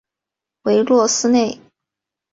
[0.63, 1.59] 韦洛斯内。